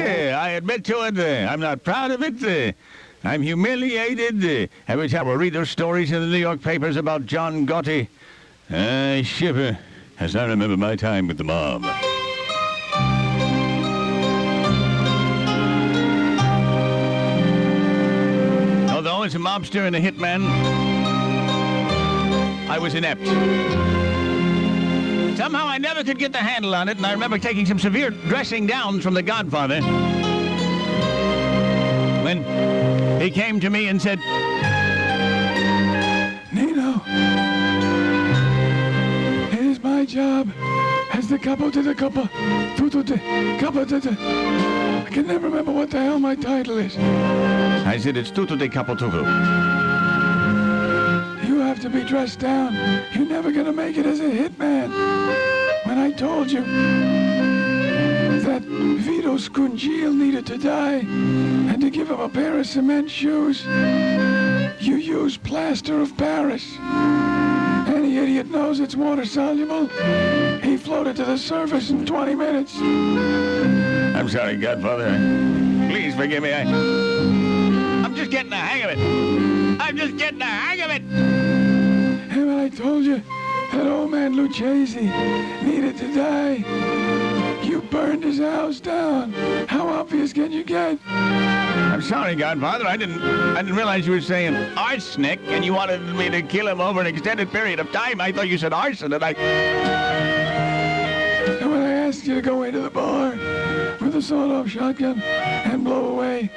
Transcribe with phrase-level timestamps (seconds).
[0.00, 1.18] Yeah, I admit to it.
[1.18, 2.42] Uh, I'm not proud of it.
[2.42, 2.72] Uh,
[3.22, 7.26] I'm humiliated uh, every time I read those stories in the New York papers about
[7.26, 8.08] John Gotti.
[8.70, 9.78] I shiver
[10.18, 11.84] as I remember my time with the mob.
[18.90, 20.46] Although as a mobster and a hitman,
[22.70, 23.99] I was inept.
[25.40, 28.10] Somehow I never could get the handle on it, and I remember taking some severe
[28.10, 29.80] dressing downs from The Godfather.
[32.22, 32.42] When
[33.18, 34.18] he came to me and said,
[36.52, 37.00] Nino,
[39.50, 40.52] it is my job
[41.14, 42.28] as the capo to the coppa,
[42.76, 43.16] tutu de
[43.58, 44.10] capa de de.
[44.10, 46.98] I can never remember what the hell my title is.
[46.98, 48.66] I said, it's Tutu de.
[48.66, 49.79] You
[51.82, 52.74] have to be dressed down.
[53.12, 54.90] You're never gonna make it as a hitman.
[55.86, 56.60] When I told you
[58.42, 61.04] that Vito Scungil needed to die
[61.70, 63.64] and to give him a pair of cement shoes,
[64.78, 66.76] you used plaster of Paris.
[67.88, 69.86] Any idiot knows it's water soluble.
[70.58, 72.76] He floated to the surface in 20 minutes.
[72.78, 75.08] I'm sorry, Godfather.
[75.88, 76.52] Please forgive me.
[76.52, 76.62] I,
[78.04, 79.80] I'm just getting the hang of it.
[79.80, 81.30] I'm just getting the hang of it.
[82.50, 83.22] When I told you
[83.70, 85.00] that old man Lucchese
[85.62, 86.64] needed to die,
[87.62, 89.32] you burned his house down.
[89.68, 90.98] How obvious can you get?
[91.06, 92.88] I'm sorry, Godfather.
[92.88, 93.22] I didn't.
[93.22, 97.00] I didn't realize you were saying arsenic, and you wanted me to kill him over
[97.00, 98.20] an extended period of time.
[98.20, 99.30] I thought you said arson, and I.
[101.60, 103.30] And when I asked you to go into the bar
[104.00, 106.50] with a sawed-off shotgun and blow away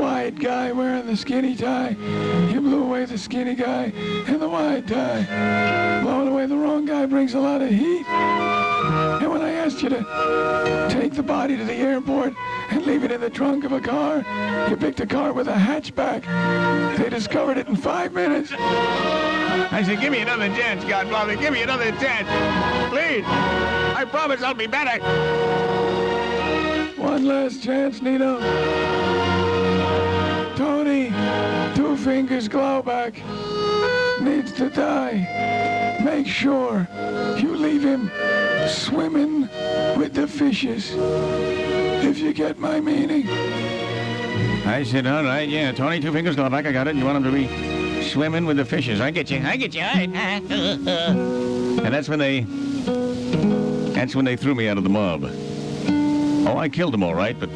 [0.00, 1.90] wide guy wearing the skinny tie,
[2.50, 3.92] you blew away the skinny guy
[4.26, 6.00] and the wide tie.
[6.02, 8.06] Blowing away the wrong guy brings a lot of heat.
[8.06, 12.32] And when I asked you to take the body to the airport
[12.70, 14.24] and leave it in the trunk of a car,
[14.70, 16.24] you picked a car with a hatchback.
[16.96, 18.52] They discovered it in five minutes.
[18.52, 21.36] I said, give me another chance, Godfather.
[21.36, 22.26] Give me another chance.
[22.88, 23.24] Please.
[23.26, 24.98] I promise I'll be better.
[26.96, 28.40] One last chance, Nino.
[32.20, 33.14] Fingers Glowback,
[34.20, 35.96] needs to die.
[36.04, 36.86] Make sure
[37.38, 38.10] you leave him
[38.68, 39.48] swimming
[39.98, 40.92] with the fishes.
[40.92, 43.26] If you get my meaning.
[44.66, 45.72] I said, all right, yeah.
[45.72, 46.96] Tony Two Fingers Glowback, I got it.
[46.96, 49.00] You want him to be swimming with the fishes.
[49.00, 49.40] I get you.
[49.42, 49.80] I get you.
[50.60, 50.86] and
[51.86, 52.40] that's when they...
[53.94, 55.24] That's when they threw me out of the mob.
[55.24, 57.48] Oh, I killed him all right, but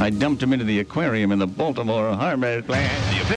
[0.00, 2.62] I dumped him into the aquarium in the Baltimore Harbor.